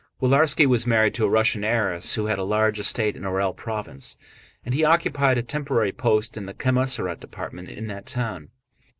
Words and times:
Willarski 0.19 0.65
was 0.65 0.87
married 0.87 1.13
to 1.13 1.25
a 1.25 1.29
Russian 1.29 1.63
heiress 1.63 2.15
who 2.15 2.25
had 2.25 2.39
a 2.39 2.43
large 2.43 2.79
estate 2.79 3.15
in 3.15 3.21
Orël 3.21 3.55
province, 3.55 4.17
and 4.65 4.73
he 4.73 4.83
occupied 4.83 5.37
a 5.37 5.43
temporary 5.43 5.91
post 5.91 6.35
in 6.35 6.47
the 6.47 6.55
commissariat 6.55 7.19
department 7.19 7.69
in 7.69 7.85
that 7.85 8.07
town. 8.07 8.49